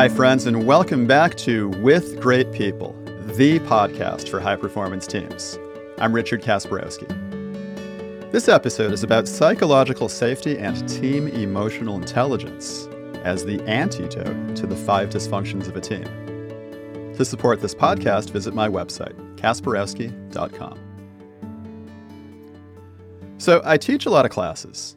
[0.00, 2.94] Hi, friends, and welcome back to With Great People,
[3.36, 5.58] the podcast for high performance teams.
[5.98, 7.06] I'm Richard Kasperowski.
[8.32, 12.88] This episode is about psychological safety and team emotional intelligence
[13.24, 16.04] as the antidote to the five dysfunctions of a team.
[17.16, 20.78] To support this podcast, visit my website, kasperowski.com.
[23.36, 24.96] So, I teach a lot of classes,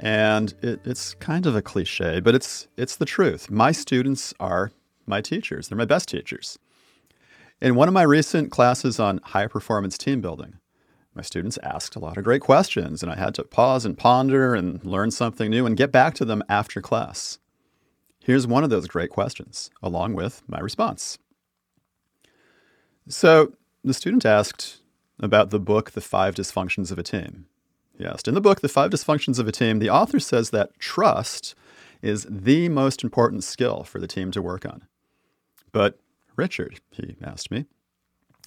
[0.00, 3.50] and it, it's kind of a cliche, but it's it's the truth.
[3.50, 4.72] My students are
[5.06, 5.68] my teachers.
[5.68, 6.58] They're my best teachers.
[7.60, 10.54] In one of my recent classes on high performance team building,
[11.14, 14.54] my students asked a lot of great questions, and I had to pause and ponder
[14.54, 17.38] and learn something new and get back to them after class.
[18.22, 21.18] Here's one of those great questions, along with my response.
[23.08, 23.52] So,
[23.84, 24.78] the student asked
[25.18, 27.46] about the book, The Five Dysfunctions of a Team.
[28.00, 31.54] Yes, in the book, The Five Dysfunctions of a Team, the author says that trust
[32.00, 34.86] is the most important skill for the team to work on.
[35.70, 35.98] But,
[36.34, 37.66] Richard, he asked me,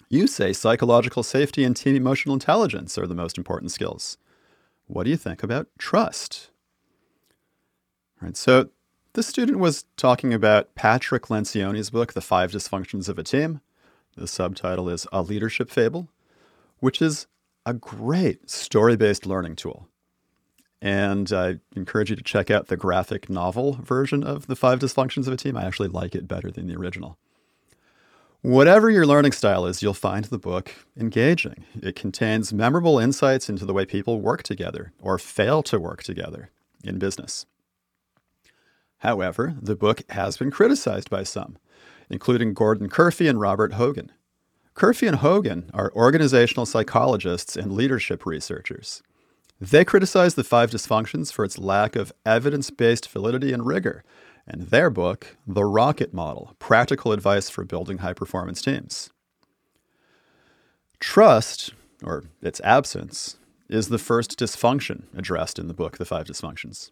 [0.10, 4.18] you say psychological safety and team emotional intelligence are the most important skills.
[4.88, 6.50] What do you think about trust?
[8.20, 8.70] All right, so
[9.14, 13.62] the student was talking about Patrick Lencioni's book, The Five Dysfunctions of a Team.
[14.18, 16.08] The subtitle is A Leadership Fable,
[16.80, 17.28] which is
[17.66, 19.88] a great story based learning tool.
[20.82, 25.28] And I encourage you to check out the graphic novel version of The Five Dysfunctions
[25.28, 25.56] of a Team.
[25.56, 27.18] I actually like it better than the original.
[28.42, 31.64] Whatever your learning style is, you'll find the book engaging.
[31.82, 36.50] It contains memorable insights into the way people work together or fail to work together
[36.84, 37.46] in business.
[38.98, 41.58] However, the book has been criticized by some,
[42.10, 44.12] including Gordon Curphy and Robert Hogan.
[44.74, 49.04] Curphy and Hogan are organizational psychologists and leadership researchers.
[49.62, 54.04] They criticize the five dysfunctions for its lack of evidence based validity and rigor,
[54.48, 59.12] and their book, The Rocket Model Practical Advice for Building High Performance Teams.
[61.00, 61.74] Trust,
[62.04, 63.38] or its absence,
[63.70, 66.90] is the first dysfunction addressed in the book, The Five Dysfunctions.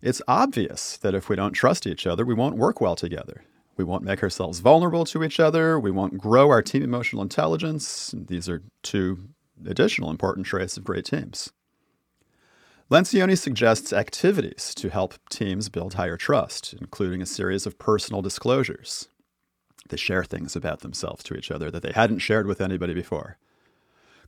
[0.00, 3.42] It's obvious that if we don't trust each other, we won't work well together.
[3.76, 5.78] We won't make ourselves vulnerable to each other.
[5.80, 8.14] We won't grow our team emotional intelligence.
[8.16, 9.28] These are two
[9.66, 11.52] additional important traits of great teams.
[12.90, 19.08] Lencioni suggests activities to help teams build higher trust, including a series of personal disclosures.
[19.88, 23.38] They share things about themselves to each other that they hadn't shared with anybody before.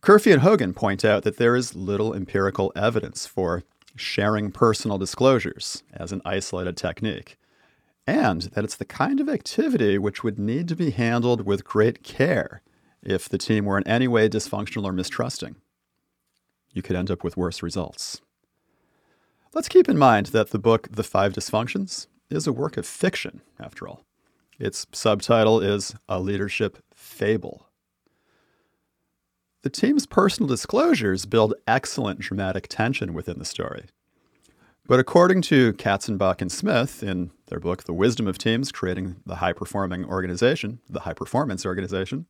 [0.01, 3.63] Curphy and Hogan point out that there is little empirical evidence for
[3.97, 7.37] sharing personal disclosures as an isolated technique,
[8.07, 12.03] and that it's the kind of activity which would need to be handled with great
[12.03, 12.63] care
[13.03, 15.57] if the team were in any way dysfunctional or mistrusting.
[16.73, 18.21] You could end up with worse results.
[19.55, 23.41] Let's keep in mind that the book The Five Dysfunctions is a work of fiction,
[23.61, 24.05] after all.
[24.59, 27.69] Its subtitle is A Leadership Fable.
[29.63, 33.87] The team's personal disclosures build excellent dramatic tension within the story.
[34.87, 39.37] But according to Katzenbach and Smith in their book, The Wisdom of Teams Creating the
[39.37, 42.27] High Performing Organization, the High Performance Organization,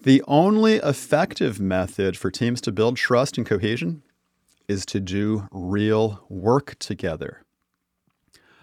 [0.00, 4.02] the only effective method for teams to build trust and cohesion
[4.68, 7.42] is to do real work together.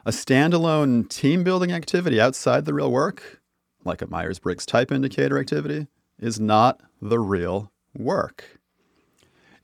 [0.06, 3.42] A standalone team building activity outside the real work,
[3.84, 5.88] like a Myers Briggs type indicator activity,
[6.18, 8.56] is not the real work.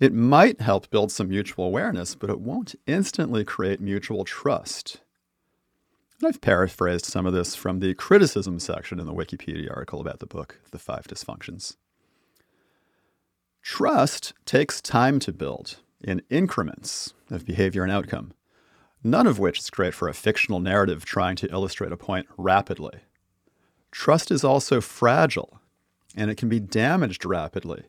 [0.03, 4.97] It might help build some mutual awareness, but it won't instantly create mutual trust.
[6.21, 10.25] I've paraphrased some of this from the criticism section in the Wikipedia article about the
[10.25, 11.77] book, The Five Dysfunctions.
[13.61, 18.33] Trust takes time to build in increments of behavior and outcome,
[19.05, 22.99] none of which is great for a fictional narrative trying to illustrate a point rapidly.
[23.89, 25.61] Trust is also fragile,
[26.13, 27.85] and it can be damaged rapidly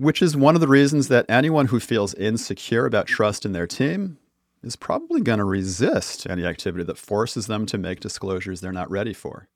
[0.00, 3.66] which is one of the reasons that anyone who feels insecure about trust in their
[3.66, 4.16] team
[4.62, 8.90] is probably going to resist any activity that forces them to make disclosures they're not
[8.90, 9.46] ready for.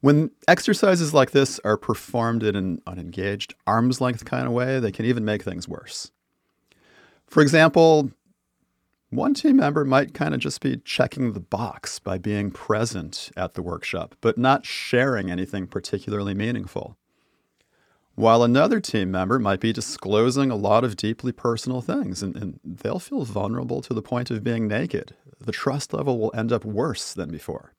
[0.00, 4.92] When exercises like this are performed in an unengaged, arm's length kind of way, they
[4.92, 6.12] can even make things worse.
[7.26, 8.10] For example,
[9.08, 13.54] one team member might kind of just be checking the box by being present at
[13.54, 16.97] the workshop, but not sharing anything particularly meaningful
[18.18, 22.58] while another team member might be disclosing a lot of deeply personal things and, and,
[22.64, 25.14] they'll feel vulnerable to the point of being naked.
[25.40, 27.74] The trust level will end up worse than before.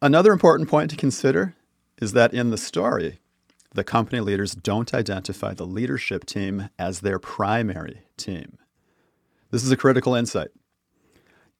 [0.00, 1.54] Another important point to consider
[2.00, 3.18] is that in the story,
[3.74, 8.56] the company leaders don't identify the leadership team as their primary team.
[9.50, 10.48] This is a critical insight.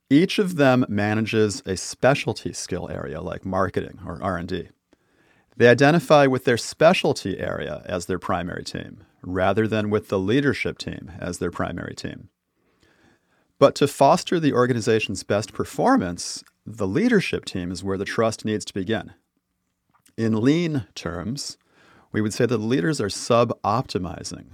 [0.08, 4.70] Each of them manages a specialty skill area like marketing or R&D.
[5.56, 10.78] They identify with their specialty area as their primary team, rather than with the leadership
[10.78, 12.28] team as their primary team.
[13.58, 18.64] But to foster the organization's best performance, the leadership team is where the trust needs
[18.66, 19.12] to begin.
[20.16, 21.58] In lean terms,
[22.12, 24.46] we would say that the leaders are sub optimizing.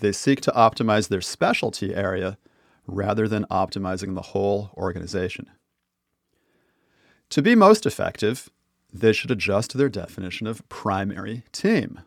[0.00, 2.36] They seek to optimize their specialty area
[2.86, 5.50] rather than optimizing the whole organization.
[7.30, 8.50] To be most effective,
[8.92, 12.00] they should adjust their definition of primary team.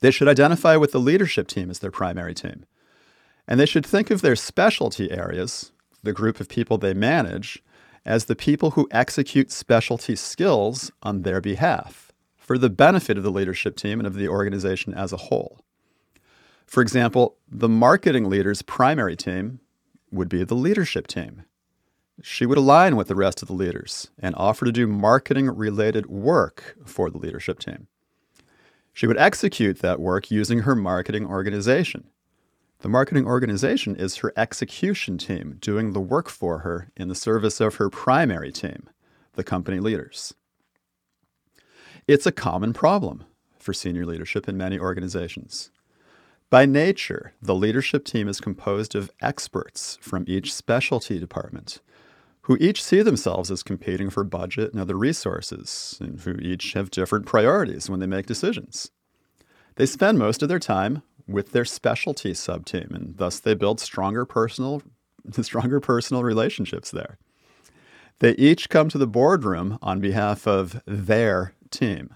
[0.00, 2.64] They should identify with the leadership team as their primary team.
[3.46, 5.72] And they should think of their specialty areas,
[6.02, 7.62] the group of people they manage,
[8.04, 13.30] as the people who execute specialty skills on their behalf for the benefit of the
[13.30, 15.60] leadership team and of the organization as a whole.
[16.66, 19.60] For example, the marketing leader's primary team
[20.10, 21.44] would be the leadership team.
[22.22, 26.06] She would align with the rest of the leaders and offer to do marketing related
[26.06, 27.88] work for the leadership team.
[28.92, 32.04] She would execute that work using her marketing organization.
[32.80, 37.60] The marketing organization is her execution team doing the work for her in the service
[37.60, 38.88] of her primary team,
[39.32, 40.34] the company leaders.
[42.06, 43.24] It's a common problem
[43.58, 45.70] for senior leadership in many organizations.
[46.50, 51.80] By nature, the leadership team is composed of experts from each specialty department
[52.44, 56.90] who each see themselves as competing for budget and other resources, and who each have
[56.90, 58.90] different priorities when they make decisions.
[59.76, 64.26] They spend most of their time with their specialty subteam, and thus they build stronger
[64.26, 64.82] personal,
[65.40, 67.18] stronger personal relationships there.
[68.18, 72.14] They each come to the boardroom on behalf of their team.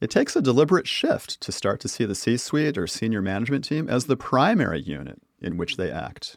[0.00, 3.64] It takes a deliberate shift to start to see the C suite or senior management
[3.64, 6.36] team as the primary unit in which they act.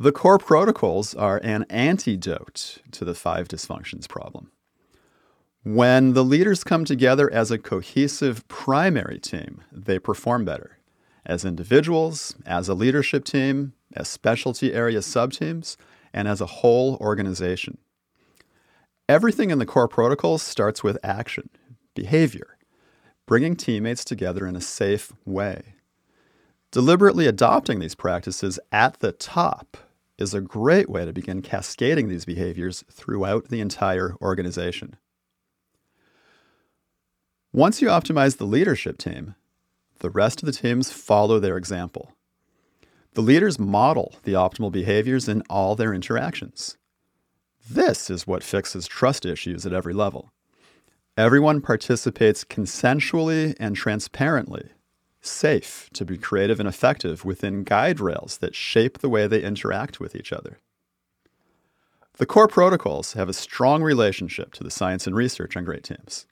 [0.00, 4.50] The core protocols are an antidote to the five dysfunctions problem.
[5.62, 10.78] When the leaders come together as a cohesive primary team, they perform better.
[11.26, 15.76] As individuals, as a leadership team, as specialty area subteams,
[16.14, 17.76] and as a whole organization.
[19.06, 21.50] Everything in the core protocols starts with action,
[21.94, 22.56] behavior,
[23.26, 25.74] bringing teammates together in a safe way.
[26.70, 29.76] Deliberately adopting these practices at the top
[30.20, 34.96] is a great way to begin cascading these behaviors throughout the entire organization.
[37.52, 39.34] Once you optimize the leadership team,
[39.98, 42.12] the rest of the teams follow their example.
[43.14, 46.76] The leaders model the optimal behaviors in all their interactions.
[47.68, 50.30] This is what fixes trust issues at every level.
[51.16, 54.70] Everyone participates consensually and transparently,
[55.20, 60.00] safe to be creative and effective within guide rails that shape the way they interact
[60.00, 60.58] with each other.
[62.16, 66.26] The core protocols have a strong relationship to the science and research on great teams.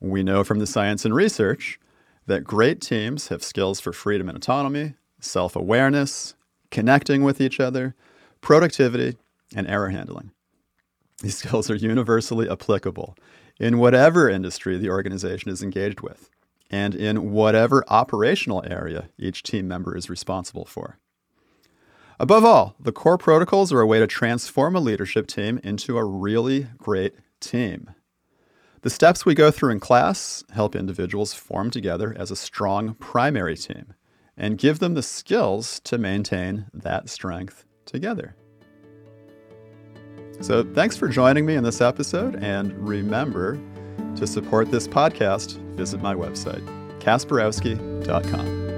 [0.00, 1.78] We know from the science and research
[2.26, 6.34] that great teams have skills for freedom and autonomy, self awareness,
[6.70, 7.94] connecting with each other,
[8.40, 9.16] productivity,
[9.54, 10.32] and error handling.
[11.22, 13.16] These skills are universally applicable
[13.58, 16.28] in whatever industry the organization is engaged with
[16.72, 20.98] and in whatever operational area each team member is responsible for.
[22.18, 26.04] Above all, the core protocols are a way to transform a leadership team into a
[26.04, 27.90] really great team.
[28.82, 33.56] The steps we go through in class help individuals form together as a strong primary
[33.56, 33.94] team
[34.36, 38.34] and give them the skills to maintain that strength together.
[40.40, 43.60] So, thanks for joining me in this episode, and remember
[44.16, 46.62] to support this podcast, visit my website,
[47.00, 48.71] kasperowski.com.